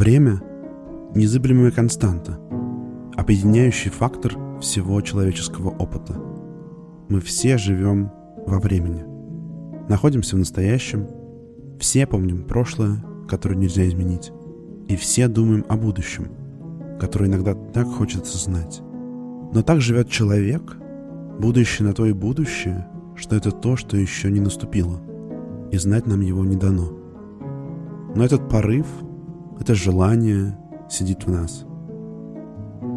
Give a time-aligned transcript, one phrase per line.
[0.00, 0.40] Время—
[1.14, 2.40] незыблемая константа,
[3.18, 6.14] объединяющий фактор всего человеческого опыта.
[7.10, 8.10] Мы все живем
[8.46, 9.04] во времени.
[9.90, 11.06] Находимся в настоящем,
[11.78, 14.32] все помним прошлое, которое нельзя изменить,
[14.88, 16.28] и все думаем о будущем,
[16.98, 18.80] которое иногда так хочется знать.
[19.52, 20.78] Но так живет человек,
[21.38, 24.98] будущее на то и будущее, что это то, что еще не наступило,
[25.70, 26.90] и знать нам его не дано.
[28.14, 28.86] Но этот порыв,
[29.60, 30.56] это желание
[30.88, 31.64] сидит в нас.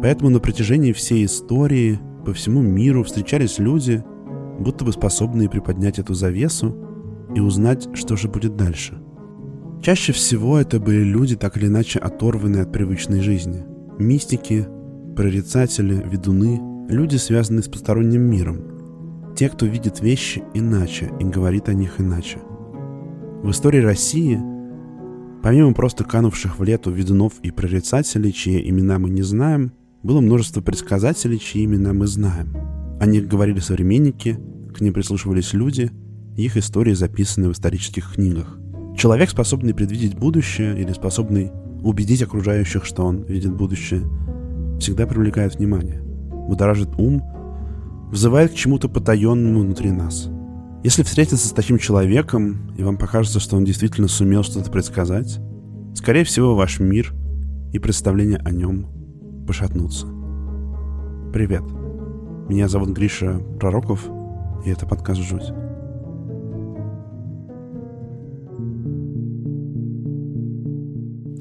[0.02, 4.02] Поэтому на протяжении всей истории по всему миру встречались люди,
[4.58, 6.74] будто бы способные приподнять эту завесу
[7.34, 8.98] и узнать, что же будет дальше.
[9.82, 13.64] Чаще всего это были люди, так или иначе оторванные от привычной жизни.
[13.98, 14.66] Мистики,
[15.14, 19.34] прорицатели, ведуны, люди, связанные с посторонним миром.
[19.36, 22.38] Те, кто видит вещи иначе и говорит о них иначе.
[23.42, 24.40] В истории России–
[25.44, 30.62] Помимо просто канувших в лету ведунов и прорицателей, чьи имена мы не знаем, было множество
[30.62, 32.56] предсказателей, чьи имена мы знаем.
[32.98, 34.40] О них говорили современники,
[34.74, 35.90] к ним прислушивались люди,
[36.34, 38.58] их истории записаны в исторических книгах.
[38.96, 44.00] Человек, способный предвидеть будущее или способный убедить окружающих, что он видит будущее,
[44.80, 47.22] всегда привлекает внимание, будоражит ум,
[48.10, 50.30] вызывает к чему-то потаенному внутри нас–
[50.84, 55.40] если встретиться с таким человеком, и вам покажется, что он действительно сумел что-то предсказать,
[55.94, 57.14] скорее всего, ваш мир
[57.72, 58.86] и представление о нем
[59.46, 60.06] пошатнутся.
[61.32, 61.62] Привет.
[62.50, 64.06] Меня зовут Гриша Пророков,
[64.66, 65.52] и это подкаст «Жуть».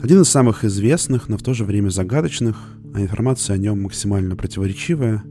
[0.02, 2.56] Один из самых известных, но в то же время загадочных,
[2.94, 5.22] а информация о нем максимально противоречивая,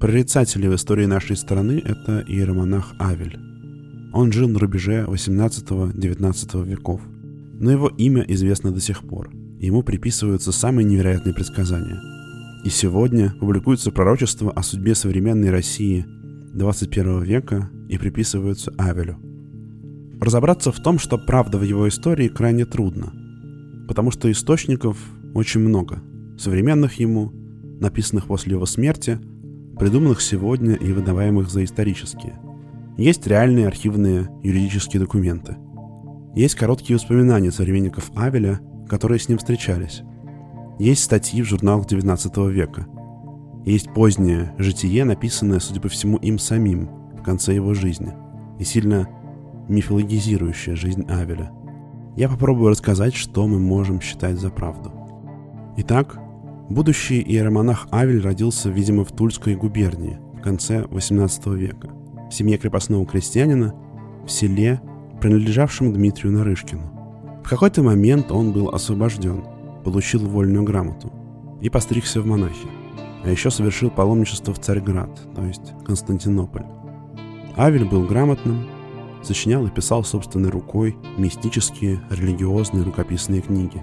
[0.00, 3.51] прорицатели в истории нашей страны— это иеромонах Авель.
[4.12, 7.00] Он жил на рубеже 18-19 веков,
[7.58, 9.30] но его имя известно до сих пор.
[9.58, 11.98] Ему приписываются самые невероятные предсказания.
[12.64, 16.04] И сегодня публикуется пророчество о судьбе современной России
[16.52, 19.16] 21 века и приписываются Авелю.
[20.20, 23.12] Разобраться в том, что правда в его истории, крайне трудно,
[23.88, 24.98] потому что источников
[25.34, 26.02] очень много,
[26.38, 27.32] современных ему,
[27.80, 29.18] написанных после его смерти,
[29.78, 32.38] придуманных сегодня и выдаваемых за исторические–
[32.96, 35.56] есть реальные архивные юридические документы.
[36.34, 40.02] Есть короткие воспоминания современников Авеля, которые с ним встречались.
[40.78, 42.86] Есть статьи в журналах XIX века.
[43.64, 48.12] Есть позднее житие, написанное, судя по всему, им самим в конце его жизни,
[48.58, 49.08] и сильно
[49.68, 51.52] мифологизирующее жизнь Авеля.
[52.16, 54.92] Я попробую рассказать, что мы можем считать за правду.
[55.78, 56.18] Итак,
[56.68, 61.88] будущий иеромонах Авель родился, видимо, в Тульской губернии в конце XVIII века–
[62.32, 63.74] в семье крепостного крестьянина
[64.24, 64.80] в селе,
[65.20, 67.42] принадлежавшем Дмитрию Нарышкину.
[67.44, 69.44] В какой-то момент он был освобожден,
[69.84, 71.12] получил вольную грамоту
[71.60, 72.68] и постригся в монахи,
[73.22, 76.64] а еще совершил паломничество в Царьград, то есть Константинополь.
[77.58, 78.66] Авель был грамотным,
[79.22, 83.82] сочинял и писал собственной рукой мистические, религиозные рукописные книги.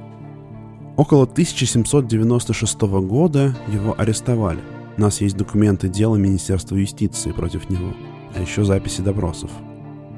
[0.97, 4.59] Около 1796 года его арестовали.
[4.97, 7.93] У нас есть документы дела Министерства юстиции против него–
[8.35, 9.51] а еще записи допросов.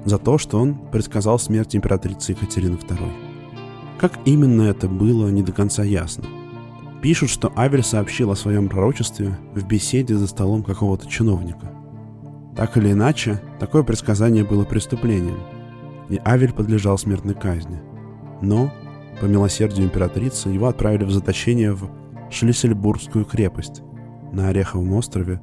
[0.05, 3.11] За то, что он предсказал смерть императрицы Екатерины II.
[3.99, 6.25] Как именно это было, не до конца ясно.
[7.01, 11.71] Пишут, что Авель сообщил о своем пророчестве в беседе за столом какого-то чиновника.
[12.55, 15.39] Так или иначе, такое предсказание было преступлением,
[16.09, 17.81] и Авель подлежал смертной казни.
[18.41, 18.71] Но,
[19.19, 21.89] по милосердию императрицы, его отправили в заточение в
[22.29, 23.81] Шлиссельбургскую крепость
[24.31, 25.39] на Ореховом острове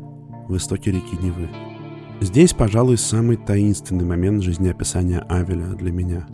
[0.49, 1.49] в истоке реки Невы.
[2.21, 6.27] Здесь, пожалуй, самый таинственный момент жизнеописания Авеля для меня.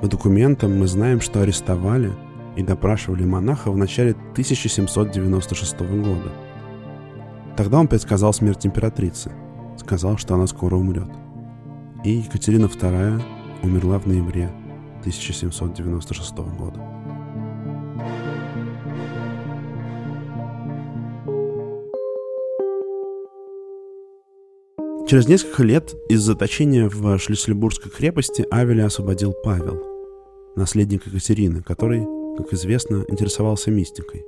[0.00, 2.12] По документам мы знаем, что арестовали
[2.56, 6.32] и допрашивали монаха в начале 1796 года.
[7.58, 9.32] Тогда он предсказал смерть императрицы,
[9.76, 11.10] сказал, что она скоро умрет.
[12.02, 13.22] И Екатерина II
[13.62, 14.50] умерла в ноябре
[15.00, 16.93] 1796 года.
[25.06, 29.82] Через несколько лет из заточения в Шлиссельбургской крепости Авеля освободил Павел,
[30.56, 32.06] наследник Екатерины, который,
[32.38, 34.24] как известно, интересовался мистикой.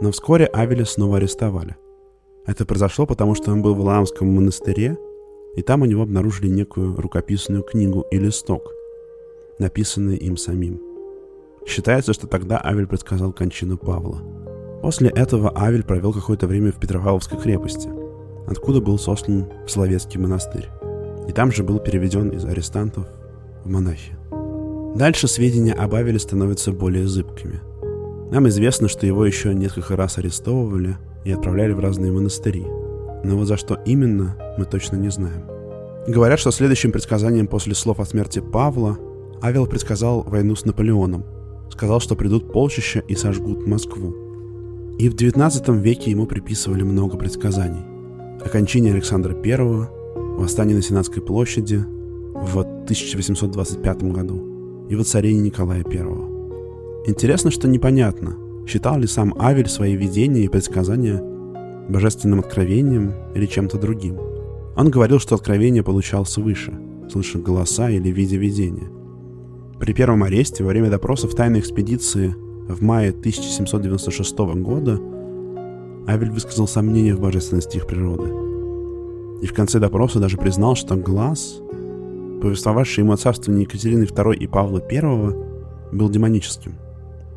[0.00, 1.76] Но вскоре Авеля снова арестовали.
[2.46, 4.98] Это произошло потому, что он был в Лаамском монастыре,
[5.54, 8.72] и там у него обнаружили некую рукописную книгу и листок,
[9.60, 10.80] написанный им самим.
[11.64, 14.20] Считается, что тогда Авель предсказал кончину Павла.
[14.82, 17.88] После этого Авель провел какое-то время в Петропавловской крепости–
[18.46, 20.68] откуда был сослан в Словецкий монастырь.
[21.28, 23.06] И там же был переведен из арестантов
[23.64, 24.12] в монахи.
[24.94, 27.60] Дальше сведения об Авеле становятся более зыбкими.
[28.30, 32.64] Нам известно, что его еще несколько раз арестовывали и отправляли в разные монастыри.
[33.24, 35.44] Но вот за что именно, мы точно не знаем.
[36.06, 38.98] Говорят, что следующим предсказанием после слов о смерти Павла
[39.40, 41.24] Авел предсказал войну с Наполеоном.
[41.70, 44.14] Сказал, что придут полчища и сожгут Москву.
[44.98, 47.93] И в XIX веке ему приписывали много предсказаний.
[48.42, 49.88] Окончание Александра I,
[50.38, 51.84] восстание на Сенатской площади
[52.34, 55.98] в 1825 году и воцарение Николая I.
[57.06, 58.36] Интересно, что непонятно,
[58.66, 61.22] считал ли сам Авель свои видения и предсказания
[61.88, 64.18] божественным откровением или чем-то другим.
[64.76, 66.72] Он говорил, что откровение получал свыше,
[67.10, 68.90] слыша голоса или видя видения.
[69.78, 72.34] При первом аресте во время допросов тайной экспедиции
[72.68, 75.00] в мае 1796 года
[76.06, 78.30] Авель высказал сомнения в божественности их природы.
[79.42, 81.60] И в конце допроса даже признал, что глаз,
[82.42, 85.00] повествовавший ему о царствовании Екатерины II и Павла I,
[85.92, 86.74] был демоническим.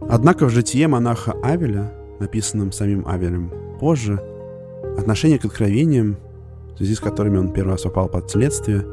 [0.09, 4.21] Однако в житие монаха Авеля, написанном самим Авелем позже,
[4.97, 6.17] отношение к откровениям,
[6.73, 8.85] в связи с которыми он первый раз попал под следствие,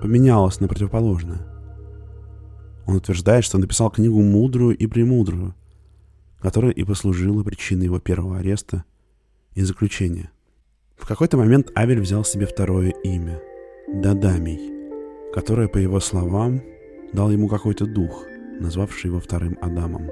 [0.00, 1.46] поменялось на противоположное.
[2.86, 5.54] Он утверждает, что написал книгу «Мудрую и премудрую»,
[6.40, 8.84] которая и послужила причиной его первого ареста
[9.54, 10.30] и заключения.
[10.96, 13.40] В какой-то момент Авель взял себе второе имя–
[13.92, 14.60] Дадамий,
[15.32, 16.62] которое, по его словам,
[17.12, 18.26] дал ему какой-то дух,
[18.60, 20.10] назвавший его вторым Адамом.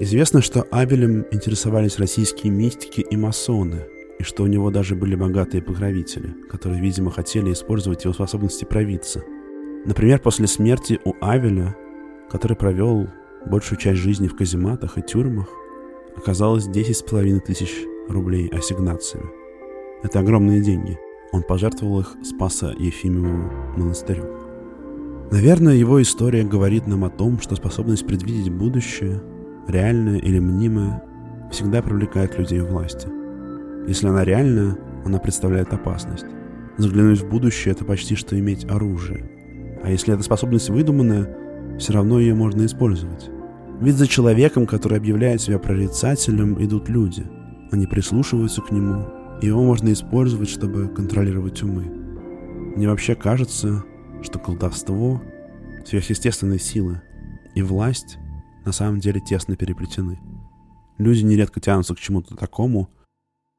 [0.00, 3.86] Известно, что Авелем интересовались российские мистики и масоны,
[4.18, 9.22] и что у него даже были богатые покровители, которые, видимо, хотели использовать его способности провидца–
[9.84, 11.74] Например, после смерти у Авеля,
[12.30, 13.08] который провел
[13.46, 15.48] большую часть жизни в казематах и тюрьмах,
[16.16, 17.70] оказалось 10,5 тысяч
[18.08, 19.30] рублей ассигнациями.
[20.02, 20.98] Это огромные деньги.
[21.32, 24.24] Он пожертвовал их Спаса Ефимовому монастырю.
[25.30, 29.22] Наверное, его история говорит нам о том, что способность предвидеть будущее,
[29.66, 31.02] реальное или мнимое,
[31.50, 33.08] всегда привлекает людей в власти.
[33.88, 36.26] Если она реальная, она представляет опасность.
[36.76, 39.30] Заглянуть в будущее– это почти что иметь оружие–
[39.82, 41.28] а если эта способность выдуманная,
[41.78, 43.30] все равно ее можно использовать.
[43.80, 47.26] Ведь за человеком, который объявляет себя прорицателем, идут люди.
[47.70, 49.06] Они прислушиваются к нему,
[49.40, 51.84] и его можно использовать, чтобы контролировать умы.
[52.76, 53.84] Мне вообще кажется,
[54.22, 55.20] что колдовство,
[55.84, 57.02] сверхъестественные силы
[57.54, 58.18] и власть
[58.64, 60.20] на самом деле тесно переплетены.
[60.98, 62.88] Люди нередко тянутся к чему-то такому,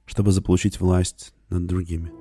[0.06, 2.12] чтобы заполучить власть над другими.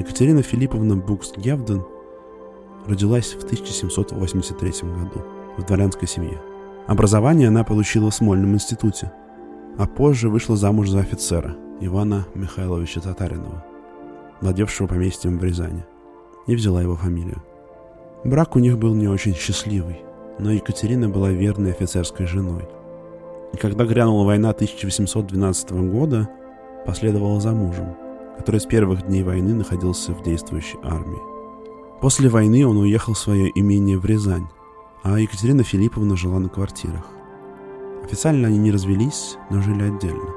[0.00, 1.82] Екатерина Филипповна Букс-Гевден
[2.86, 5.22] родилась в 1783 году
[5.58, 6.40] в дворянской семье.
[6.86, 9.12] Образование она получила в Смольном институте,
[9.76, 13.62] а позже вышла замуж за офицера Ивана Михайловича Татаринова,
[14.40, 15.84] владевшего поместьем в Рязани,
[16.46, 17.42] и взяла его фамилию.
[18.24, 20.00] Брак у них был не очень счастливый,
[20.38, 22.66] но Екатерина была верной офицерской женой.
[23.52, 26.26] И когда грянула война 1812 года,
[26.86, 27.94] последовала за мужем–
[28.40, 31.20] который с первых дней войны находился в действующей армии.
[32.00, 34.48] После войны он уехал в свое имение в Рязань,
[35.02, 37.04] а Екатерина Филипповна жила на квартирах.
[38.02, 40.30] Официально они не развелись, но жили отдельно.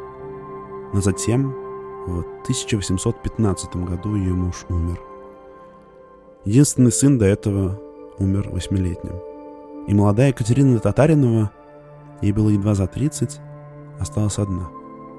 [0.94, 1.56] Но затем,
[2.06, 5.00] в 1815 году, ее муж умер.
[6.44, 7.80] Единственный сын до этого
[8.20, 9.16] умер восьмилетним.
[9.88, 11.52] И молодая Екатерина Татаринова,
[12.22, 13.40] ей было едва за 30,
[13.98, 14.68] осталась одна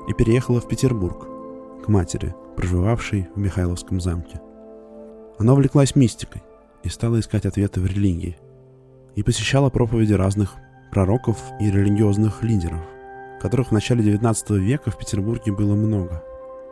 [0.07, 1.34] и переехала в Петербург
[1.85, 4.41] к матери– проживавшей в Михайловском замке.
[5.39, 6.43] Она увлеклась мистикой
[6.83, 8.39] и стала искать ответы в религии,
[9.17, 10.55] и посещала проповеди разных
[10.91, 12.81] пророков и религиозных лидеров,
[13.39, 16.25] которых в начале XIX века в Петербурге было много.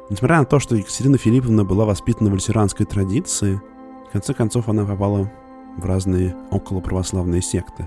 [0.08, 3.60] Несмотря на то, что Екатерина Филипповна была воспитана в лютеранской традиции,
[4.08, 5.30] в конце концов она попала
[5.76, 7.86] в разные околоправославные секты,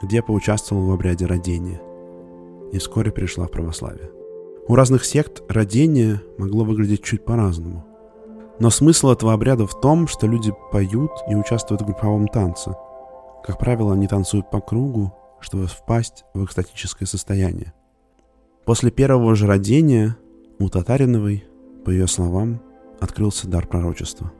[0.00, 1.80] где поучаствовала в обряде родения
[2.72, 4.21] и вскоре перешла в православие.
[4.68, 7.84] У разных сект родение могло выглядеть чуть по-разному.
[8.60, 12.76] Но смысл этого обряда в том, что люди поют и участвуют в групповом танце.
[13.44, 17.72] Как правило, они танцуют по кругу, чтобы впасть в экстатическое состояние.
[18.64, 20.16] После первого же родения
[20.60, 21.44] у Татариновой,
[21.84, 22.62] по ее словам,
[23.00, 24.30] открылся дар пророчества.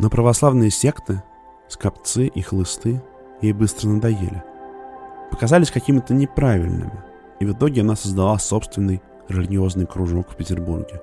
[0.00, 1.22] Но православные секты,
[1.68, 3.00] скопцы и хлысты
[3.42, 4.42] ей быстро надоели.
[5.30, 7.04] Показались какими-то неправильными–
[7.40, 11.00] и в итоге она создала собственный религиозный кружок в Петербурге.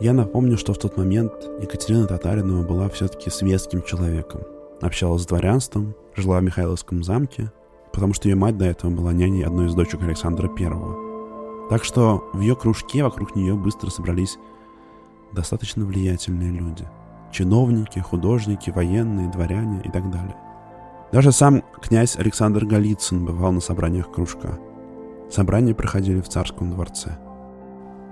[0.00, 4.42] Я напомню, что в тот момент Екатерина Татаринова была все-таки светским человеком.
[4.80, 7.52] Общалась с дворянством, жила в Михайловском замке,
[7.92, 11.68] потому что ее мать до этого была няней одной из дочек Александра I.
[11.70, 14.38] Так что в ее кружке вокруг нее быстро собрались
[15.32, 16.86] достаточно влиятельные люди.
[17.30, 20.36] Чиновники, художники, военные, дворяне и так далее.
[21.12, 24.58] Даже сам князь Александр Голицын бывал на собраниях кружка.
[25.32, 27.16] Собрания проходили в царском дворце.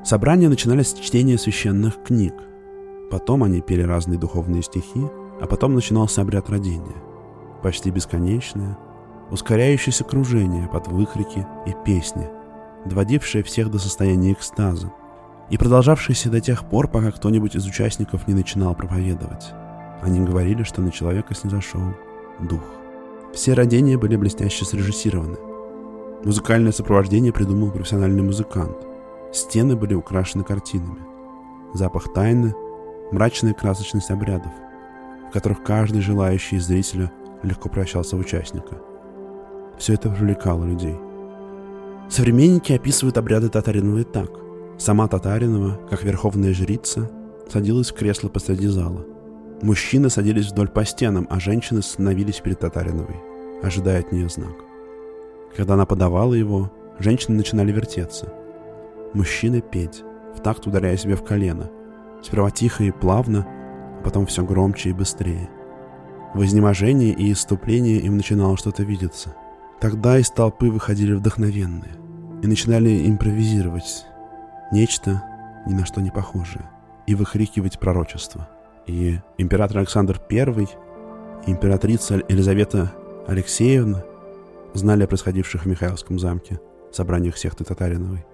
[0.02, 2.32] Собрания начинались с чтения священных книг.
[3.10, 5.02] Потом они пели разные духовные стихи,
[5.38, 6.96] а потом начинался обряд родения.
[7.62, 8.78] Почти бесконечное,
[9.30, 12.26] ускоряющееся кружение под выкрики и песни,
[12.86, 14.90] доводившее всех до состояния экстаза,
[15.50, 19.52] и продолжавшееся до тех пор, пока кто-нибудь из участников не начинал проповедовать.
[20.00, 21.82] Они говорили, что на человека снизошел
[22.38, 22.64] дух.
[23.34, 25.49] Все родения были блестяще срежиссированы.
[26.24, 28.76] Музыкальное сопровождение придумал профессиональный музыкант.
[29.32, 31.00] Стены были украшены картинами.
[31.74, 32.54] Запах тайны,
[33.12, 34.52] мрачная красочность обрядов,
[35.28, 37.10] в которых каждый желающий из зрителя
[37.42, 38.76] легко превращался в участника.
[39.78, 40.96] Все это привлекало людей.
[42.08, 44.30] Современники описывают обряды Татаринова так–
[44.80, 47.10] Сама Татаринова, как верховная жрица,
[47.50, 49.04] садилась в кресло посреди зала.
[49.60, 53.16] Мужчины садились вдоль по стенам, а женщины становились перед Татариновой,
[53.62, 54.54] ожидая от нее знак.
[55.56, 58.32] Когда она подавала его, женщины начинали вертеться.
[59.14, 60.02] Мужчины петь,
[60.34, 61.70] в такт ударяя себе в колено.
[62.22, 63.46] Сперва тихо и плавно,
[63.98, 65.48] а потом все громче и быстрее.
[66.34, 69.34] В изнеможении и иступлении им начинало что-то видеться.
[69.80, 71.96] Тогда из толпы выходили вдохновенные
[72.42, 74.06] и начинали импровизировать,
[74.70, 75.22] нечто
[75.66, 76.70] ни на что не похожее,
[77.06, 78.48] и выкрикивать пророчество.
[78.86, 80.68] И император Александр I
[81.46, 82.92] императрица Елизавета
[83.26, 84.04] Алексеевна
[84.74, 86.60] знали о происходивших в Михайловском замке
[86.92, 88.24] собраниях секты Татариновой,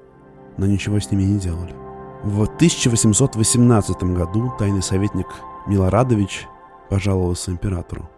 [0.56, 1.74] но ничего с ними не делали.
[2.22, 5.26] В 1818 году тайный советник
[5.66, 6.46] Милорадович
[6.88, 8.08] пожаловался императору.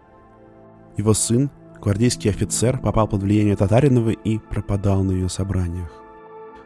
[0.96, 5.90] Его сын, гвардейский офицер, попал под влияние Татариновой и пропадал на ее собраниях.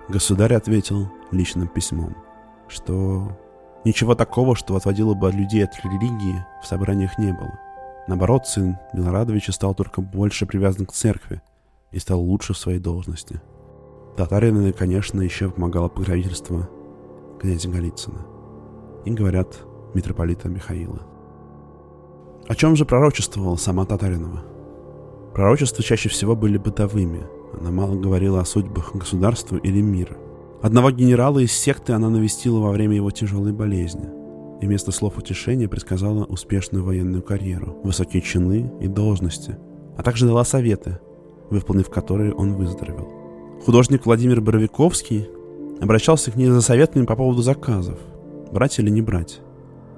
[0.08, 2.16] Государь ответил личным письмом,
[2.68, 3.38] что
[3.84, 7.58] ничего такого, что отводило бы людей от религии, в собраниях не было.
[8.08, 11.40] Наоборот, сын Милорадовича стал только больше привязан к церкви
[11.90, 13.40] и стал лучше в своей должности.
[14.16, 16.68] Татарина, конечно, еще помогало покровительство
[17.40, 18.26] князя Голицына.
[19.04, 19.58] И, говорят,
[19.94, 21.02] митрополита Михаила.
[22.48, 24.42] О чем же пророчествовала сама Татаринова?
[25.32, 27.26] Пророчества чаще всего были бытовыми.
[27.58, 30.16] Она мало говорила о судьбах государства или мира–
[30.62, 34.08] Одного генерала из секты она навестила во время его тяжелой болезни
[34.62, 39.58] и вместо слов утешения предсказала успешную военную карьеру, высокие чины и должности,
[39.96, 41.00] а также дала советы,
[41.50, 43.08] выполнив которые он выздоровел.
[43.66, 45.28] Художник Владимир Боровиковский
[45.80, 47.98] обращался к ней за советами по поводу заказов,
[48.52, 49.40] брать или не брать.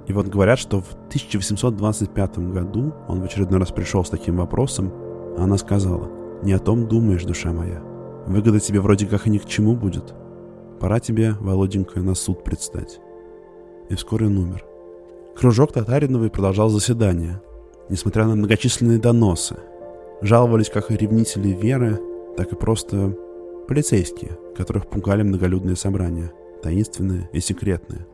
[0.06, 4.92] И вот говорят, что в 1825 году он в очередной раз пришел с таким вопросом,
[5.37, 6.11] а она сказала,
[6.42, 7.83] «Не о том думаешь, душа моя.
[8.26, 10.14] Выгода тебе вроде как и ни к чему будет.
[10.80, 13.00] Пора тебе, Володенька, на суд предстать.
[13.88, 14.64] И вскоре он умер.
[15.37, 17.41] Кружок Татариновой продолжал заседание,
[17.88, 19.57] несмотря на многочисленные доносы.
[20.23, 22.00] Жаловались как и ревнители веры,
[22.37, 23.17] так и просто
[23.69, 28.07] полицейские, которых пугали многолюдные собрания, таинственные и секретные.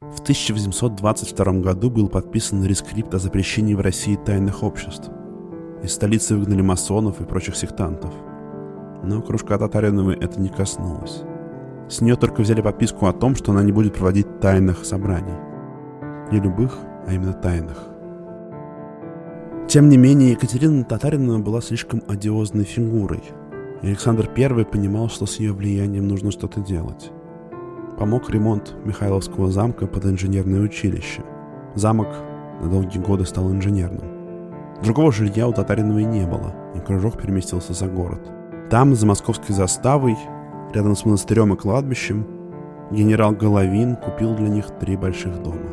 [0.00, 5.10] В 1822 году был подписан рескрипт о запрещении в России тайных обществ–
[5.82, 8.12] из столицы выгнали масонов и прочих сектантов.
[9.02, 11.22] Но кружка Татариновой это не коснулось.
[11.88, 15.34] С нее только взяли подписку о том, что она не будет проводить тайных собраний.
[16.30, 16.76] Не любых,
[17.06, 17.88] а именно тайных.
[19.68, 23.22] Тем не менее, Екатерина Татаринова была слишком одиозной фигурой,
[23.82, 27.10] и Александр I понимал, что с ее влиянием нужно что-то делать.
[27.98, 31.22] Помог ремонт Михайловского замка под инженерное училище.
[31.74, 32.08] Замок
[32.62, 34.18] на долгие годы стал инженерным.
[34.82, 38.20] Другого жилья у Татариновой не было, и кружок переместился за город.
[38.70, 40.18] Там, за московской заставой,
[40.74, 42.26] рядом с монастырем и кладбищем,
[42.90, 45.72] генерал Головин купил для них три больших дома.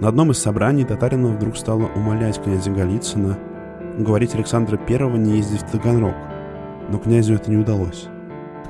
[0.00, 3.36] На одном из собраний Татаринова вдруг стала умолять князя Голицына
[3.98, 6.14] говорить Александра I не ездить в Таганрог,
[6.88, 8.06] но князю это не удалось.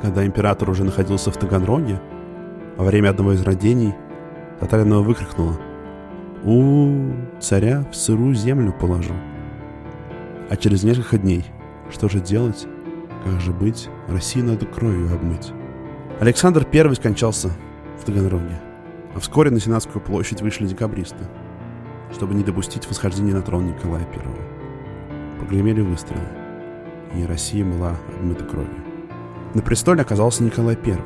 [0.01, 2.01] Когда император уже находился в Таганроге,
[2.77, 3.95] во время одного из родений,
[4.61, 5.59] Татаринова выкрикнула
[6.45, 9.15] «У, царя в сырую землю положу».
[10.49, 11.45] А через несколько дней,
[11.91, 12.67] что же делать?
[13.27, 13.89] Как же быть?
[14.07, 15.53] Россию надо кровью обмыть.
[16.21, 17.51] Александр I скончался
[18.01, 18.61] в Таганроге,
[19.17, 21.25] а вскоре на Сенатскую площадь вышли декабристы,
[22.13, 25.41] чтобы не допустить восхождения на трон Николая I.
[25.41, 26.23] Прогремели выстрелы,
[27.17, 28.85] и Россия была обмыта кровью.
[29.55, 30.97] На престоле оказался Николай I.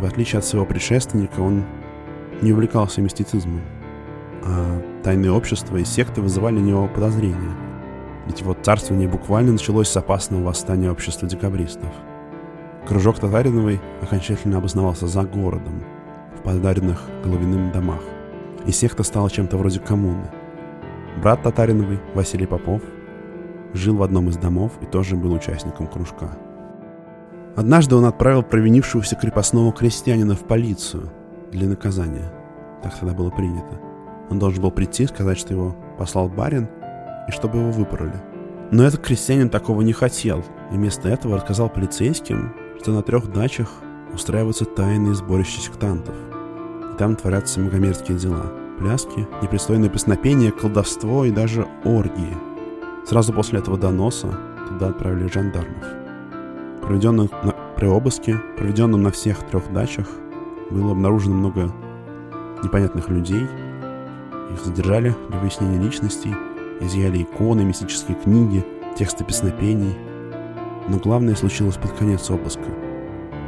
[0.00, 1.64] В отличие от своего предшественника, он
[2.42, 3.62] не увлекался мистицизмом,
[4.44, 7.56] а тайные общества и секты вызывали у него подозрения–
[8.28, 11.90] ведь его царствование буквально началось с опасного восстания общества декабристов.
[12.86, 15.82] Кружок Татариновой окончательно обосновался за городом,
[16.38, 18.02] в подаренных головиным домах,
[18.66, 20.30] и секта стала чем-то вроде коммуны.
[21.22, 22.82] Брат Татариновой, Василий Попов,
[23.72, 26.36] жил в одном из домов и тоже был участником кружка.
[27.56, 31.10] Однажды он отправил провинившегося крепостного крестьянина в полицию
[31.50, 32.30] для наказания.
[32.82, 33.80] Так тогда было принято.
[34.30, 36.68] Он должен был прийти, сказать, что его послал барин,
[37.28, 38.20] и чтобы его выпороли.
[38.70, 43.70] Но этот крестьянин такого не хотел, и вместо этого рассказал полицейским, что на трех дачах
[44.12, 46.14] устраиваются тайные сборища сектантов.
[46.92, 48.52] И там творятся многомерзкие дела.
[48.78, 52.36] Пляски, непристойные песнопения, колдовство и даже оргии.
[53.06, 54.28] Сразу после этого доноса
[54.68, 55.84] туда отправили жандармов.
[56.82, 60.06] Проведенных на, при обыске, проведенном на всех трех дачах,
[60.70, 61.72] было обнаружено много
[62.62, 63.46] непонятных людей.
[64.52, 66.34] Их задержали для выяснения личностей,
[66.80, 68.64] изъяли иконы, мистические книги,
[68.96, 69.96] тексты песнопений.
[70.88, 72.68] Но главное случилось под конец обыска.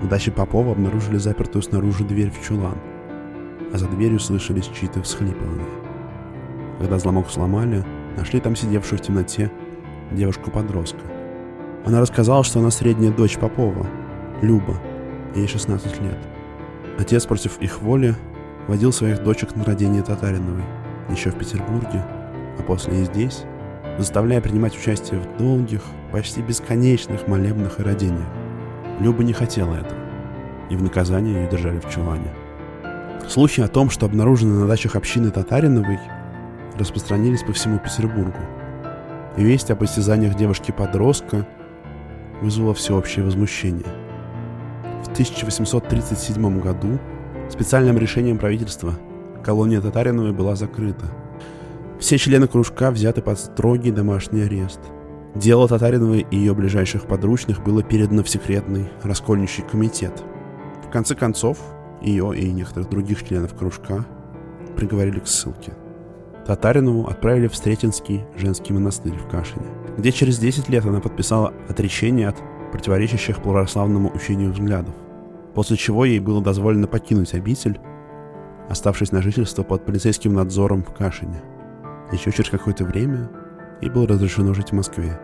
[0.02, 2.78] На даче Попова обнаружили запертую снаружи дверь в чулан,
[3.72, 5.66] а за дверью слышались чьи-то всхлипывания.
[6.78, 7.84] Когда взломок сломали,
[8.16, 9.50] нашли там сидевшую в темноте
[10.10, 11.00] девушку-подростка.
[11.84, 13.86] Она рассказала, что она средняя дочь Попова,
[14.42, 14.76] Люба,
[15.34, 16.18] ей 16 лет.
[16.98, 18.14] Отец против их воли
[18.68, 20.64] водил своих дочек на родение Татариновой,
[21.10, 22.04] еще в Петербурге,
[22.60, 23.44] а после и здесь,
[23.98, 28.28] заставляя принимать участие в долгих, почти бесконечных молебных и родениях.
[29.00, 30.00] Люба не хотела этого,
[30.68, 32.32] и в наказание ее держали в чулане.
[33.28, 35.98] Слухи о том, что обнаружены на дачах общины Татариновой,
[36.76, 38.40] распространились по всему Петербургу.
[39.36, 41.46] И весть о постязаниях девушки-подростка
[42.40, 43.86] вызвала всеобщее возмущение.
[45.04, 46.98] В 1837 году
[47.48, 48.94] специальным решением правительства
[49.44, 51.06] колония Татариновой была закрыта.
[52.00, 54.80] Все члены кружка взяты под строгий домашний арест.
[55.34, 60.12] Дело Татариновой и ее ближайших подручных было передано в секретный раскольничий комитет.
[60.82, 61.58] В конце концов,
[62.00, 64.06] ее и некоторых других членов кружка
[64.76, 65.74] приговорили к ссылке.
[66.46, 69.66] Татаринову отправили в Стретинский женский монастырь в Кашине,
[69.98, 72.36] где через 10 лет она подписала отречение от
[72.72, 74.94] противоречащих православному учению взглядов,
[75.54, 77.78] после чего ей было дозволено покинуть обитель,
[78.70, 81.42] оставшись на жительство под полицейским надзором в Кашине.
[82.12, 83.30] Еще через какое-то время
[83.80, 85.20] ей было разрешено жить в Москве,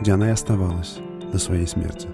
[0.00, 0.98] где она и оставалась
[1.32, 2.08] до своей смерти.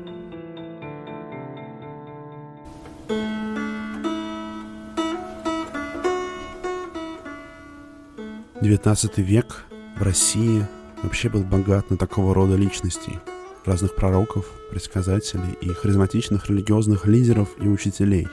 [8.60, 9.64] 19 век
[9.96, 10.66] в России
[11.02, 13.18] вообще был богат на такого рода личностей,
[13.64, 18.26] разных пророков, предсказателей и харизматичных религиозных лидеров и учителей.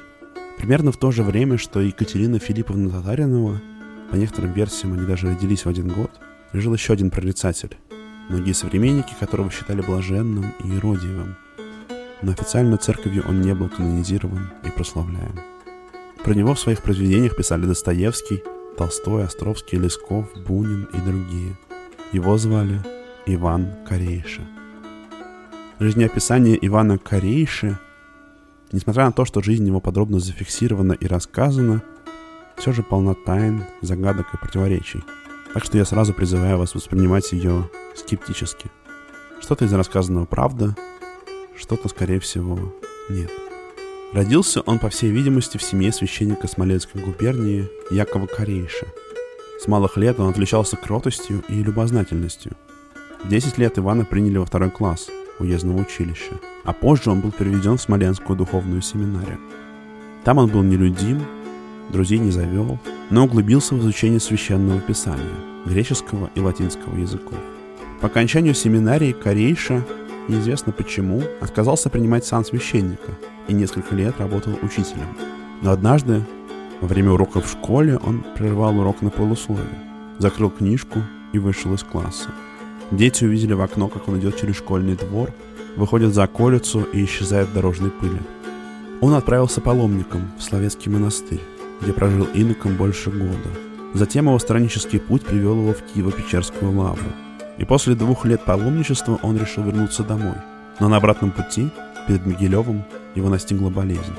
[0.58, 3.62] Примерно в то же время, что Екатерина Филипповна Татаринова,
[4.10, 6.12] по некоторым версиям они даже родились в один год,
[6.54, 7.78] жил еще один прорицатель,
[8.30, 11.36] многие современники которого считали блаженным и иродиевым.
[12.22, 15.40] Но официально церковью он не был канонизирован и прославляем.
[16.24, 18.42] Про него в своих произведениях писали Достоевский,
[18.78, 21.58] Толстой, Островский, Лесков, Бунин и другие.
[22.12, 22.82] Его звали
[23.26, 24.42] Иван Корейша.
[25.80, 27.78] Жизнеописание Ивана Корейши,
[28.72, 31.84] несмотря на то, что жизнь его подробно зафиксирована и рассказана,
[32.58, 35.04] все же полна тайн, загадок и противоречий.
[35.54, 38.70] Так что я сразу призываю вас воспринимать ее скептически.
[39.40, 40.76] Что-то из рассказанного правда,
[41.58, 42.74] что-то, скорее всего,
[43.10, 43.32] нет.
[44.14, 48.88] Родился он, по всей видимости, в семье священника Смоленской губернии Якова Корейша.
[49.60, 52.54] С малых лет он отличался кротостью и любознательностью.
[53.24, 57.78] В 10 лет Ивана приняли во второй класс уездного училища, а позже он был переведен
[57.78, 59.40] в Смоленскую духовную семинарию.
[60.24, 61.22] Там он был нелюдим,
[61.90, 65.24] друзей не завел, но углубился в изучение священного писания,
[65.66, 67.38] греческого и латинского языков.
[68.02, 69.86] По окончанию семинарии Корейша,
[70.28, 73.12] неизвестно почему, отказался принимать сан священника–
[73.48, 75.08] и несколько лет работал учителем.
[75.62, 76.24] Но однажды,
[76.82, 79.68] во время урока в школе, он прервал урок на полусловие,
[80.20, 81.00] закрыл книжку
[81.34, 82.30] и вышел из класса.
[82.92, 85.32] Дети увидели в окно, как он идет через школьный двор,
[85.76, 88.20] выходит за околицу и исчезает в дорожной пыли.
[89.02, 91.42] Он отправился паломником в Словецкий монастырь,
[91.82, 93.50] где прожил иноком больше года.
[93.94, 97.12] Затем его страннический путь привел его в Киево-Печерскую лавру.
[97.58, 100.36] И после двух лет паломничества он решил вернуться домой.
[100.80, 101.70] Но на обратном пути,
[102.08, 102.84] перед Могилевым,
[103.16, 104.14] его настигла болезнь.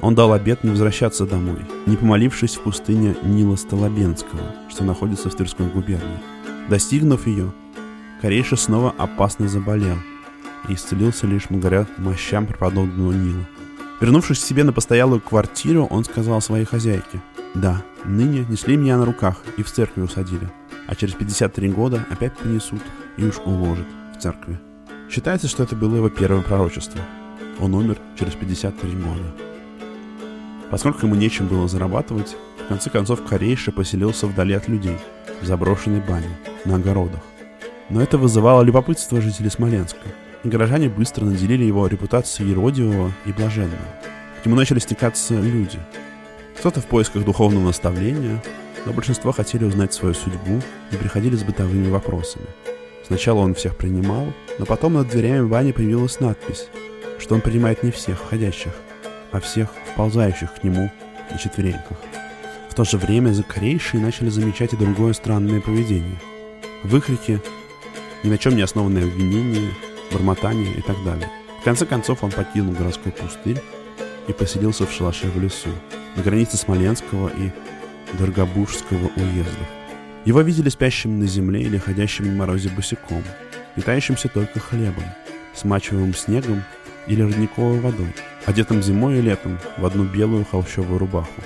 [0.00, 5.34] Он дал обет не возвращаться домой, не помолившись в пустыне Нила Столобенского, что находится в
[5.34, 6.20] Тверской губернии.
[6.68, 7.52] Достигнув ее,
[8.20, 9.96] Корейша снова опасно заболел
[10.68, 13.46] и исцелился лишь благодаря мощам преподобного Нила.
[14.00, 17.22] Вернувшись к себе на постоялую квартиру, он сказал своей хозяйке,
[17.54, 20.50] «Да, ныне несли меня на руках и в церкви усадили,
[20.86, 22.82] а через 53 года опять понесут
[23.16, 24.58] и уж уложит в церкви.
[25.10, 27.00] Считается, что это было его первое пророчество.
[27.58, 29.34] Он умер через 53 года.
[30.70, 34.98] Поскольку ему нечем было зарабатывать, в конце концов Корейша поселился вдали от людей,
[35.40, 37.20] в заброшенной бане, на огородах.
[37.88, 40.08] Но это вызывало любопытство жителей Смоленска,
[40.50, 43.86] горожане быстро наделили его репутацией еродивого и блаженного.
[44.42, 45.78] К нему начали стекаться люди.
[46.58, 48.42] Кто-то в поисках духовного наставления,
[48.84, 52.46] но большинство хотели узнать свою судьбу и приходили с бытовыми вопросами.
[53.06, 56.68] Сначала он всех принимал, но потом над дверями бани появилась надпись,
[57.18, 58.72] что он принимает не всех входящих,
[59.32, 60.90] а всех вползающих к нему
[61.30, 61.98] на четвереньках.
[62.68, 66.20] В то же время закорейшие начали замечать и другое странное поведение.
[66.82, 67.40] Выкрики,
[68.22, 69.70] ни на чем не основанные обвинения,
[70.12, 71.30] бормотание и так далее.
[71.60, 73.60] В конце концов он покинул городской пустырь
[74.28, 75.70] и поселился в шалаше в лесу,
[76.16, 77.50] на границе Смоленского и
[78.18, 79.66] Дорогобужского уездов.
[80.24, 83.22] Его видели спящим на земле или ходящим на морозе босиком,
[83.74, 85.04] питающимся только хлебом,
[85.54, 86.62] смачиваемым снегом
[87.06, 88.14] или родниковой водой,
[88.44, 91.42] одетым зимой и летом в одну белую холщовую рубаху.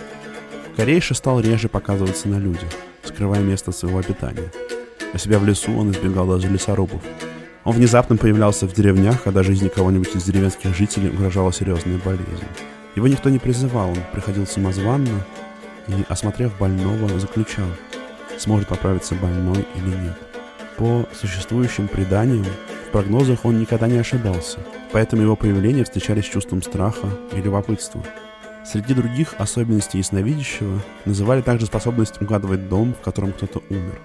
[0.76, 2.70] Корейша стал реже показываться на людях,
[3.02, 4.50] скрывая место своего обитания.
[5.12, 7.02] А себя в лесу он избегал даже лесорубов.
[7.64, 12.46] Он внезапно появлялся в деревнях, когда жизни кого-нибудь из деревенских жителей угрожала серьезная болезнь.
[12.96, 15.26] Его никто не призывал, он приходил самозванно
[15.86, 17.68] и, осмотрев больного, заключал,
[18.38, 20.18] сможет поправиться больной или нет.
[20.78, 22.46] По существующим преданиям,
[22.88, 24.58] в прогнозах он никогда не ошибался,
[24.90, 28.02] поэтому его появление встречались с чувством страха и любопытства.
[28.64, 34.00] Среди других особенностей ясновидящего называли также способность угадывать дом, в котором кто-то умер.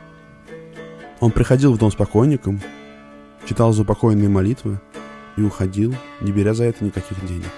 [1.22, 2.62] Он приходил в дом с покойником,
[3.46, 4.80] читал заупокойные молитвы
[5.38, 7.52] и уходил, не беря за это никаких денег.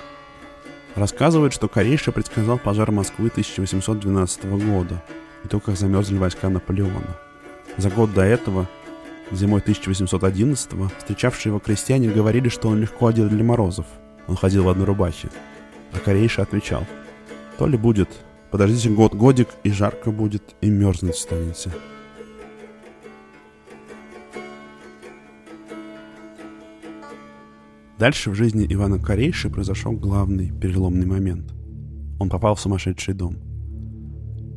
[0.96, 5.04] Рассказывает, что Корейша предсказал пожар Москвы 1812 года
[5.44, 7.18] и то, как замерзли войска Наполеона.
[7.78, 8.68] За год до этого,
[9.32, 13.86] зимой 1811-го, встречавшие его крестьяне говорили, что он легко одет для морозов.
[14.28, 15.30] Он ходил в одной рубахе.
[15.94, 16.86] А Корейша отвечал,
[17.58, 18.10] то ли будет,
[18.50, 21.72] подождите год-годик, и жарко будет, и мерзнуть станете.
[28.00, 31.54] Дальше в жизни Ивана Корейши произошел главный переломный момент.
[32.20, 33.38] Он попал в сумасшедший дом.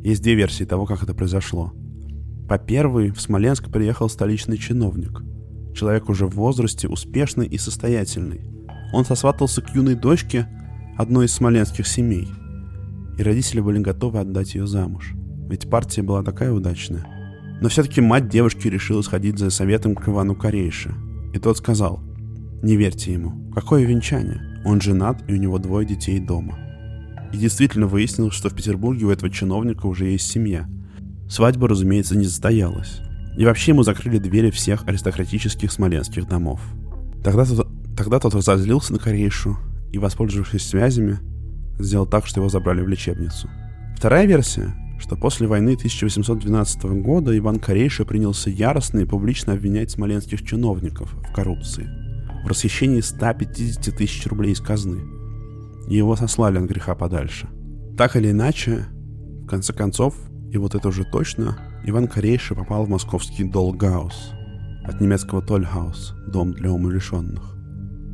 [0.05, 1.72] Есть две версии того, как это произошло.
[2.48, 5.22] По первой, в Смоленск приехал столичный чиновник.
[5.74, 8.42] Человек уже в возрасте, успешный и состоятельный.
[8.92, 10.46] Он сосватался к юной дочке
[10.98, 12.29] одной из смоленских семей.
[13.16, 15.14] И родители были готовы отдать ее замуж.
[15.48, 17.07] Ведь партия была такая удачная.
[17.62, 20.94] Но все-таки мать девушки решила сходить за советом к Ивану Корейше.
[21.33, 22.03] И тот сказал–
[22.62, 23.50] не верьте ему.
[23.54, 24.40] Какое венчание?
[24.64, 26.58] Он женат, и у него двое детей дома.
[27.32, 30.68] И действительно выяснилось, что в Петербурге у этого чиновника уже есть семья.
[31.28, 33.00] Свадьба, разумеется, не состоялась.
[33.38, 36.60] И вообще ему закрыли двери всех аристократических смоленских домов.
[37.24, 39.56] Тогда тот, тогда тот разозлился на Корейшу
[39.92, 41.18] и, воспользовавшись связями,
[41.78, 43.48] сделал так, что его забрали в лечебницу.
[43.96, 50.44] Вторая версия, что после войны 1812 года Иван Корейша принялся яростно и публично обвинять смоленских
[50.44, 51.88] чиновников в коррупции–
[52.42, 55.00] в расхищении 150 тысяч рублей из казны.
[55.88, 57.48] Его сослали от греха подальше.
[57.96, 58.87] Так или иначе,
[59.42, 60.14] в конце концов,
[60.50, 64.33] и вот это уже точно, Иван Корейши попал в московский Долгаус,
[64.85, 67.57] от немецкого Тольхаус, дом для умалишенных,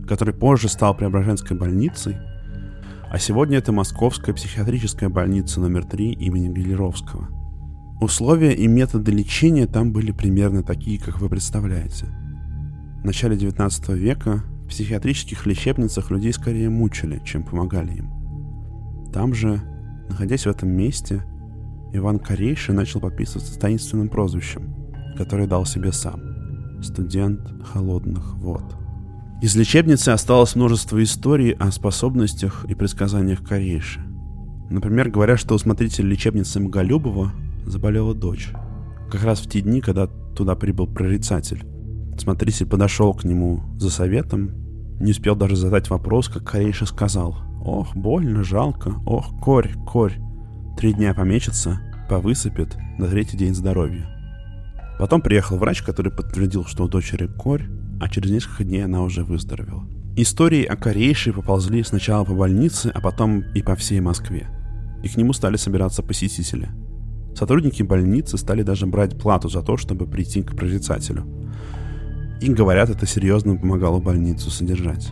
[0.08, 2.16] который позже стал Преображенской больницей,
[3.08, 7.28] а сегодня это Московская психиатрическая больница номер 3 имени Гелеровского.
[8.00, 12.06] Условия и методы лечения там были примерно такие, как вы представляете–
[13.02, 18.10] в начале 19 века в психиатрических лечебницах людей скорее мучили, чем помогали им.
[19.12, 19.62] Там же,
[20.08, 21.24] находясь в этом месте,
[21.92, 24.74] Иван Корейший начал подписываться таинственным прозвищем,
[25.16, 26.20] которое дал себе сам–
[26.82, 28.76] студент холодных вод.
[29.42, 34.00] Из лечебницы осталось множество историй о способностях и предсказаниях Корейши.
[34.70, 37.32] Например, говорят, что у смотрителя лечебницы Мголюбова
[37.66, 38.50] заболела дочь.
[39.10, 41.64] Как раз в те дни, когда туда прибыл прорицатель.
[42.18, 44.50] Смотритель подошел к нему за советом,
[45.00, 47.36] не успел даже задать вопрос, как Корейша сказал.
[47.62, 50.14] «Ох, больно, жалко, ох, корь, корь.
[50.78, 54.08] Три дня помечется, повысыпет, на третий день здоровья».
[54.98, 57.68] Потом приехал врач, который подтвердил, что у дочери корь,
[58.00, 59.84] а через несколько дней она уже выздоровела.
[60.16, 64.48] Истории о Корейше поползли сначала по больнице, а потом и по всей Москве.
[65.02, 66.70] И к нему стали собираться посетители.
[67.34, 71.26] Сотрудники больницы стали даже брать плату за то, чтобы прийти к прорицателю–
[72.40, 75.10] и говорят, это серьезно помогало больницу содержать.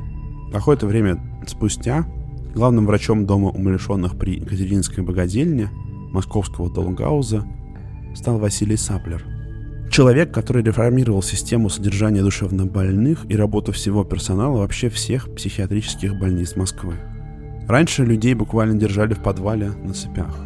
[0.52, 2.06] Какое-то время спустя
[2.54, 5.68] главным врачом дома умалишенных при Екатеринской богадельне
[6.12, 7.44] московского Долгауза
[8.14, 9.24] стал Василий Саплер.
[9.90, 16.94] Человек, который реформировал систему содержания душевнобольных и работу всего персонала вообще всех психиатрических больниц Москвы.
[17.68, 20.36] Раньше людей буквально держали в подвале на цепях.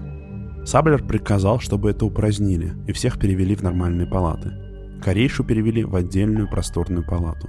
[0.64, 4.52] Саблер приказал, чтобы это упразднили, и всех перевели в нормальные палаты.
[5.02, 7.48] Корейшу перевели в отдельную просторную палату.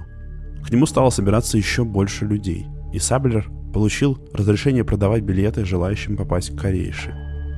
[0.64, 6.54] К нему стало собираться еще больше людей, и Саблер получил разрешение продавать билеты желающим попасть
[6.54, 7.14] к Корейше.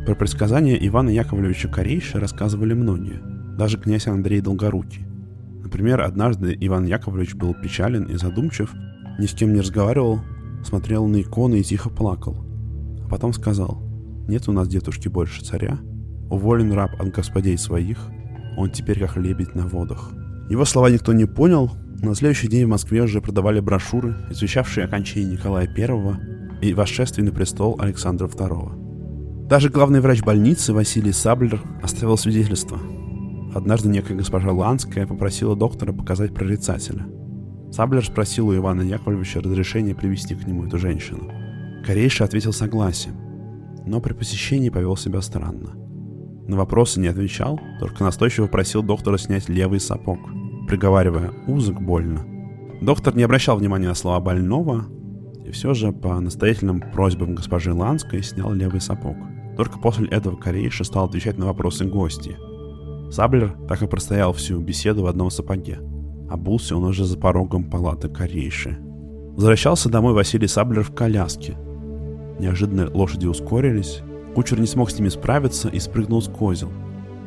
[0.06, 3.20] Про предсказания Ивана Яковлевича Корейши рассказывали многие,
[3.56, 5.06] даже князь Андрей Долгорукий.
[5.62, 8.74] Например, однажды Иван Яковлевич был печален и задумчив,
[9.18, 10.20] ни с кем не разговаривал,
[10.64, 12.36] смотрел на иконы и тихо плакал.
[13.04, 13.82] А потом сказал,
[14.28, 15.78] нет у нас, дедушки, больше царя,
[16.30, 18.08] уволен раб от господей своих,
[18.56, 20.10] он теперь как лебедь на водах.
[20.48, 21.70] Его слова никто не понял,
[22.02, 27.32] на следующий день в Москве уже продавали брошюры, извещавшие окончание Николая I и восшествие на
[27.32, 29.46] престол Александра II.
[29.48, 32.78] Даже главный врач больницы Василий Саблер оставил свидетельство.
[33.54, 37.06] Однажды некая госпожа Ланская попросила доктора показать прорицателя.
[37.70, 41.30] Саблер спросил у Ивана Яковлевича разрешения привести к нему эту женщину.
[41.86, 43.16] Корейша ответил согласием,
[43.86, 45.81] но при посещении повел себя странно.
[46.46, 50.18] На вопросы не отвечал, только настойчиво просил доктора снять левый сапог,
[50.66, 52.26] приговаривая «узок больно».
[52.80, 54.86] Доктор не обращал внимания на слова больного,
[55.44, 59.16] и все же по настоятельным просьбам госпожи Ланской снял левый сапог.
[59.56, 62.36] Только после этого Корейша стал отвечать на вопросы гостей.
[63.10, 65.78] Саблер так и простоял всю беседу в одном сапоге.
[66.30, 68.78] Обулся он уже за порогом палаты Корейши.
[69.36, 71.56] Возвращался домой Василий Саблер в коляске.
[72.38, 74.02] Неожиданно лошади ускорились,
[74.34, 76.70] Кучер не смог с ними справиться и спрыгнул с козел.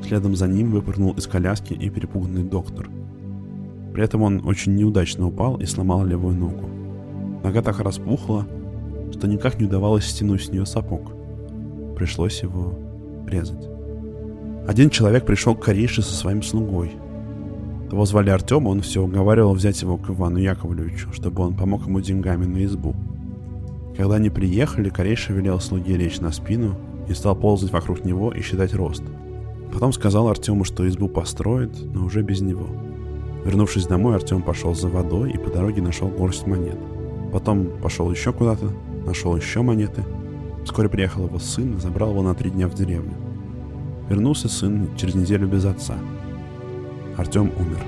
[0.02, 2.90] Следом за ним выпрыгнул из коляски и перепуганный доктор.
[3.94, 6.68] При этом он очень неудачно упал и сломал левую ногу.
[7.44, 8.48] Нога так распухла,
[9.12, 11.12] что никак не удавалось стянуть с нее сапог.
[11.96, 12.78] Пришлось его
[13.28, 13.70] резать.
[14.68, 16.92] Один человек пришел к Корейше со своим слугой.
[17.90, 22.02] Того звали Артем, он все уговаривал взять его к Ивану Яковлевичу, чтобы он помог ему
[22.02, 22.96] деньгами на избу.
[23.96, 26.76] Когда они приехали, Корейша велел слуге лечь на спину
[27.08, 29.04] и стал ползать вокруг него и считать рост.
[29.72, 32.68] Потом сказал Артему, что избу построит, но уже без него.
[33.44, 36.80] Вернувшись домой, Артем пошел за водой и по дороге нашел горсть монет.
[37.32, 38.72] Потом пошел еще куда-то,
[39.06, 40.04] нашел еще монеты.
[40.64, 43.14] Вскоре приехал его сын и забрал его на три дня в деревню.
[44.10, 45.96] Вернулся сын через неделю без отца.
[47.18, 47.84] Артем умер.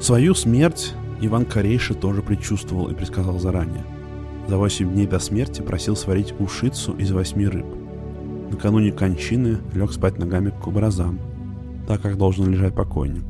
[0.00, 3.84] Свою смерть Иван Корейши тоже предчувствовал и предсказал заранее.
[4.48, 7.66] За восемь дней до смерти просил сварить ушицу из восьми рыб–
[8.54, 11.18] Накануне кончины лег спать ногами к образам,
[11.88, 13.24] так как должен лежать покойник.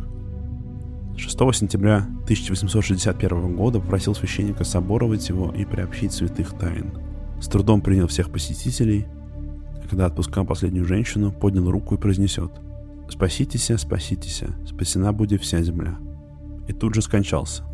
[1.17, 6.93] 6 сентября 1861 года попросил священника соборовать его и приобщить святых тайн.
[7.41, 9.07] С трудом принял всех посетителей,
[9.83, 12.53] а когда отпускал последнюю женщину, поднял руку и произнесет
[13.09, 15.97] «Спаситесь, спаситесь, спасена будет вся земля».
[16.69, 17.65] И тут же скончался.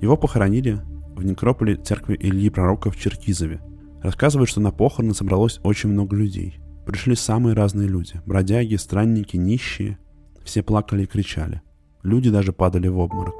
[0.00, 0.80] Его похоронили
[1.14, 3.60] в некрополе церкви Ильи Пророка в Черкизове–
[4.02, 6.60] Рассказывают, что на похороны собралось очень много людей.
[6.86, 8.20] Пришли самые разные люди.
[8.26, 9.98] Бродяги, странники, нищие.
[10.44, 11.62] Все плакали и кричали.
[12.02, 13.34] Люди даже падали в обморок.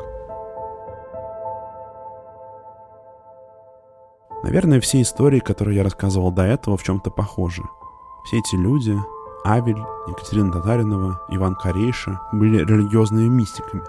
[4.42, 7.62] Наверное, все истории, которые я рассказывал до этого, в чем-то похожи.
[8.24, 8.96] Все эти люди,
[9.44, 13.82] Авель, Екатерина Татаринова, Иван Корейша, были религиозными мистиками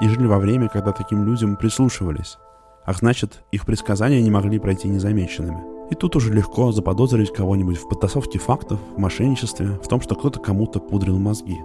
[0.00, 2.38] и жили во время, когда таким людям прислушивались.
[2.86, 7.88] А значит, их предсказания не могли пройти незамеченными– и тут уже легко заподозрить кого-нибудь в
[7.88, 11.60] подтасовке фактов, в мошенничестве, в том, что кто-то кому-то пудрил мозги.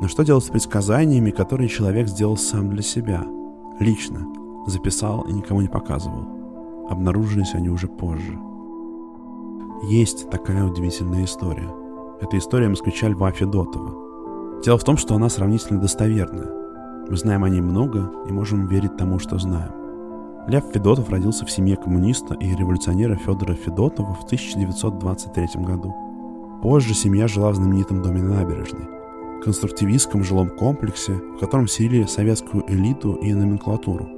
[0.00, 3.26] Но что делать с предсказаниями, которые человек сделал сам для себя,
[3.80, 4.26] лично,
[4.66, 6.26] записал и никому не показывал?
[6.88, 8.38] Обнаружились они уже позже.
[9.84, 11.68] Есть такая удивительная история.
[12.20, 14.62] Это история москвича Льва Федотова.
[14.64, 16.50] Дело в том, что она сравнительно достоверная.
[17.08, 19.85] Мы знаем о ней много и можем верить тому, что знаем.
[20.48, 25.92] Лев Федотов родился в семье коммуниста и революционера Федора Федотова в 1923 году.
[26.62, 28.86] Позже семья жила в знаменитом доме на набережной,
[29.42, 34.08] конструктивистском жилом комплексе, в котором селили советскую элиту и номенклатуру.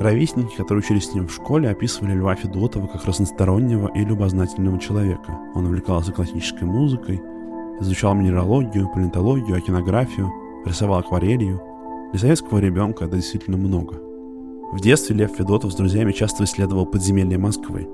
[0.00, 5.38] Ровесники, которые учились с ним в школе, описывали Льва Федотова как разностороннего и любознательного человека.
[5.54, 7.20] Он увлекался классической музыкой,
[7.80, 10.32] изучал минералогию, палеонтологию, океанографию,
[10.64, 11.60] рисовал акварелью.
[12.12, 14.00] Для советского ребенка это действительно много–
[14.74, 17.88] в детстве Лев Федотов с друзьями часто исследовал подземелья Москвы.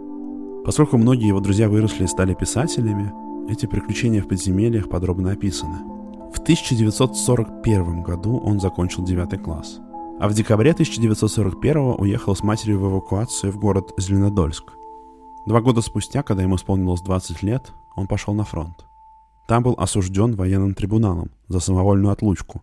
[0.65, 3.13] Поскольку многие его друзья выросли и стали писателями,
[3.53, 5.79] эти приключения в подземельях подробно описаны.
[6.33, 9.79] В 1941 году он закончил 9 класс,
[10.19, 14.65] а в декабре 1941 уехал с матерью в эвакуацию в город Зеленодольск.
[15.47, 18.87] Два года спустя, когда ему исполнилось 20 лет, он пошел на фронт.
[19.49, 22.63] Там был осужден военным трибуналом за самовольную отлучку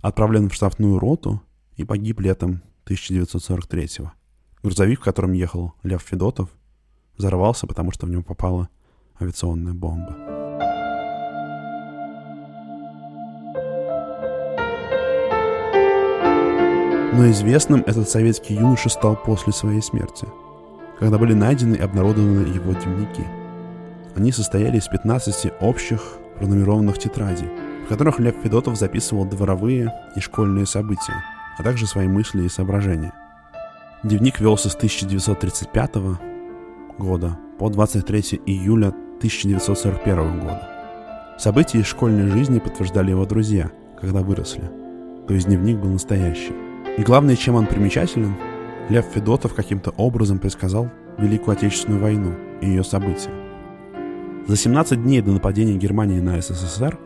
[0.00, 1.42] отправлен в штрафную роту
[1.76, 4.10] и погиб летом 1943 -го.
[4.62, 6.48] Грузовик, в котором ехал Лев Федотов,
[7.18, 8.68] взорвался, потому что в него попала
[9.20, 10.16] авиационная бомба.
[17.12, 20.26] Но известным этот советский юноша стал после своей смерти,
[20.98, 23.24] когда были найдены и обнародованы его дневники.
[24.14, 26.00] Они состояли из 15 общих
[26.38, 27.48] пронумерованных тетрадей,
[27.84, 31.24] в которых Лев Федотов записывал дворовые и школьные события,
[31.58, 33.12] а также свои мысли и соображения.
[34.04, 35.94] Дневник велся с 1935
[36.98, 40.68] года по 23 июля 1941 года.
[41.36, 44.70] События из школьной жизни подтверждали его друзья, когда выросли.
[45.26, 46.52] То есть дневник был настоящий.
[46.96, 48.34] И главное, чем он примечателен,
[48.88, 53.30] Лев Федотов каким-то образом предсказал Великую Отечественную войну и ее события.
[54.46, 56.98] За 17 дней до нападения Германии на СССР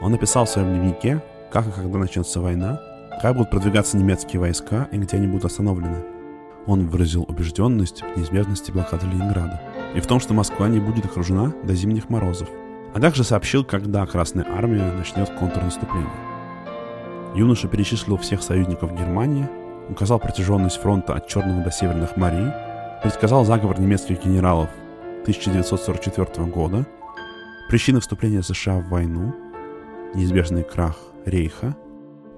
[0.00, 2.80] он написал в своем дневнике, как и когда начнется война,
[3.20, 6.04] как будут продвигаться немецкие войска и где они будут остановлены.
[6.66, 9.62] Он выразил убежденность в неизбежности блокады Ленинграда
[9.94, 12.48] и в том, что Москва не будет окружена до зимних морозов,
[12.94, 16.10] а также сообщил, когда Красная Армия начнет контрнаступление.
[17.34, 19.48] Юноша перечислил всех союзников Германии,
[19.88, 22.50] указал протяженность фронта от Черного до Северных морей,
[23.02, 24.68] предсказал заговор немецких генералов
[25.22, 26.86] 1944 года,
[27.68, 29.34] причины вступления США в войну,
[30.14, 31.76] неизбежный крах Рейха,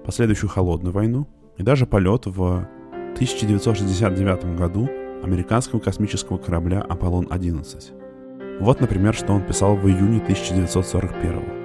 [0.03, 2.67] последующую холодную войну и даже полет в
[3.13, 4.89] 1969 году
[5.23, 8.59] американского космического корабля «Аполлон-11».
[8.61, 11.59] Вот, например, что он писал в июне 1941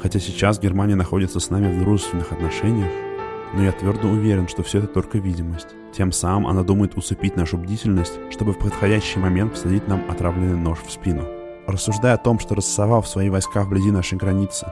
[0.00, 2.90] Хотя сейчас Германия находится с нами в дружественных отношениях,
[3.54, 5.68] но я твердо уверен, что все это только видимость.
[5.92, 10.78] Тем самым она думает усыпить нашу бдительность, чтобы в подходящий момент посадить нам отравленный нож
[10.80, 11.24] в спину.
[11.66, 14.66] Рассуждая о том, что рассовав свои войска вблизи нашей границы,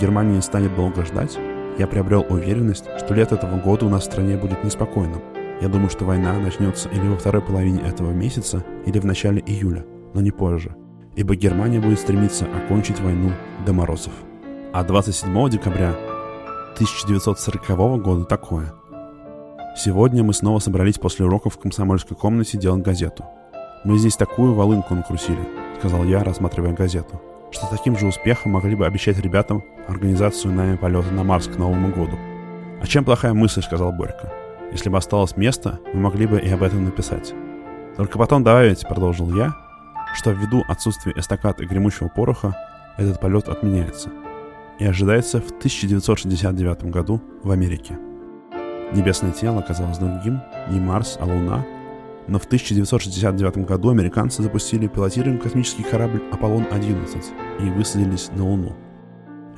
[0.00, 1.38] Германия не станет долго ждать,
[1.82, 5.20] я приобрел уверенность, что лето этого года у нас в стране будет неспокойным.
[5.60, 9.84] Я думаю, что война начнется или во второй половине этого месяца, или в начале июля,
[10.14, 10.76] но не позже,
[11.16, 13.32] ибо Германия будет стремиться окончить войну
[13.66, 14.12] до морозов.
[14.72, 15.96] А 27 декабря
[16.74, 18.72] 1940 года такое.
[19.76, 23.24] Сегодня мы снова собрались после уроков в комсомольской комнате делать газету.
[23.84, 25.48] Мы здесь такую волынку накрутили,
[25.80, 27.20] сказал я, рассматривая газету
[27.52, 31.88] что таким же успехом могли бы обещать ребятам организацию нами полета на Марс к Новому
[31.88, 32.18] году.
[32.80, 34.32] «А чем плохая мысль?»— сказал Борька.
[34.72, 37.32] «Если бы осталось место, мы могли бы и об этом написать».
[37.96, 39.54] «Только потом добавить»,— продолжил я,
[40.14, 42.56] что ввиду отсутствия эстакад и гремучего пороха
[42.96, 44.10] этот полет отменяется
[44.78, 47.98] и ожидается в 1969 году в Америке.
[48.92, 51.64] Небесное тело оказалось другим, не Марс, а Луна—
[52.28, 57.24] но в 1969 году американцы запустили пилотируемый космический корабль «Аполлон-11»
[57.60, 58.76] и высадились на Луну.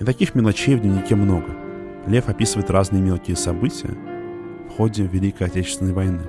[0.00, 1.55] И таких мелочей в дневнике много.
[2.07, 3.94] Лев описывает разные мелкие события
[4.68, 6.22] в ходе Великой Отечественной войны.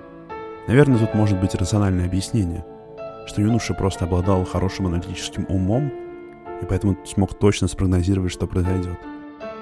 [0.68, 2.66] Наверное, тут может быть рациональное объяснение,
[3.28, 5.92] что юноша просто обладал хорошим аналитическим умом
[6.62, 9.00] и поэтому смог точно спрогнозировать, что произойдет.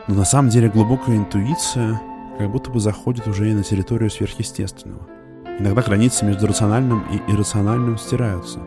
[0.08, 2.02] Но на самом деле глубокая интуиция
[2.38, 5.08] как будто бы заходит уже и на территорию сверхъестественного–
[5.60, 8.60] Иногда границы между рациональным и иррациональным стираются.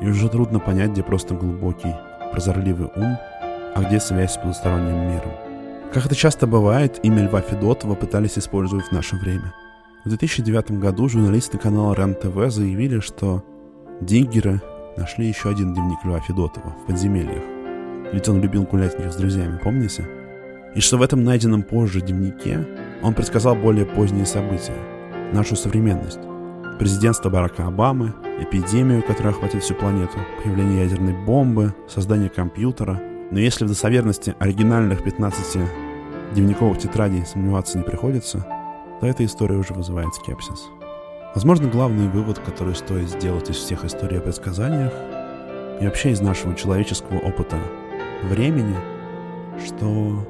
[0.00, 1.92] И уже трудно понять, где просто глубокий,
[2.30, 3.18] прозорливый ум,
[3.74, 5.32] а где связь с потусторонним миром.
[5.92, 9.52] Как это часто бывает, имя Льва Федотова пытались использовать в наше время.
[10.04, 13.42] В 2009 году журналисты канала РЕН-ТВ заявили, что
[14.00, 14.60] Дингеры
[14.96, 17.42] нашли еще один дневник Льва Федотова в подземельях.
[18.12, 20.06] Ведь он любил гулять в них с друзьями, помните?
[20.76, 22.66] И что в этом найденном позже дневнике
[23.02, 24.74] он предсказал более поздние события–
[25.34, 26.20] нашу современность.
[26.78, 33.00] Президентство Барака Обамы, эпидемию, которая охватит всю планету, появление ядерной бомбы, создание компьютера.
[33.30, 35.60] Но если в достоверности оригинальных 15
[36.34, 38.46] дневниковых тетрадей сомневаться не приходится,
[39.00, 40.68] то эта история уже вызывает скепсис.
[41.34, 44.92] Возможно, главный вывод, который стоит сделать из всех историй о предсказаниях
[45.80, 47.58] и вообще из нашего человеческого опыта
[48.22, 48.76] времени,
[49.66, 50.28] что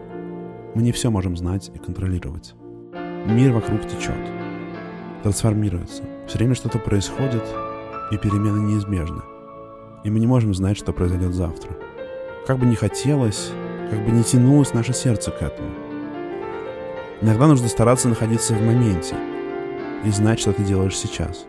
[0.75, 2.55] мы не все можем знать и контролировать.
[3.27, 4.17] Мир вокруг течет
[5.25, 6.03] трансформируется.
[6.29, 7.43] Все время что-то происходит,
[8.11, 9.23] и перемены неизбежны.
[10.05, 11.71] И мы не можем знать, что произойдет завтра.
[12.47, 13.51] Как бы ни хотелось,
[13.91, 15.71] как бы не тянулось наше сердце к этому.
[17.23, 19.17] Иногда нужно стараться находиться в моменте
[20.05, 21.47] и знать, что ты делаешь сейчас.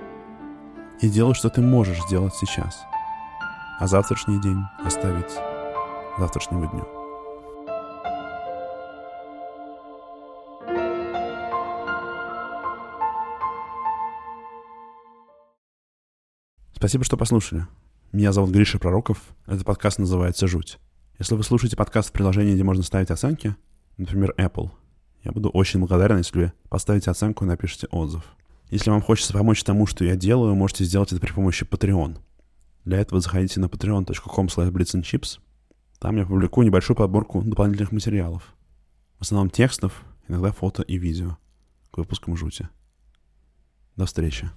[1.02, 2.82] И делать, что ты можешь сделать сейчас.
[3.78, 5.34] А завтрашний день оставить
[6.18, 6.95] завтрашнему дню.
[16.86, 17.66] Спасибо, что послушали.
[18.12, 19.18] Меня зовут Гриша Пророков.
[19.48, 20.78] Этот подкаст называется «Жуть».
[21.18, 23.56] Если вы слушаете подкаст в приложении, где можно ставить оценки,
[23.98, 24.70] например, Apple,
[25.24, 28.24] Я буду очень благодарен, если вы поставите оценку и напишите отзыв.
[28.70, 32.20] Если вам хочется помочь тому, что я делаю, можете сделать это при помощи Patreon.
[32.84, 35.40] Для этого заходите на patreon.com chips.
[35.98, 38.54] Там я публикую небольшую подборку дополнительных материалов.
[39.18, 41.40] В основном текстов, иногда фото и видео
[41.90, 42.70] к выпускам жути.
[43.96, 44.52] До встречи.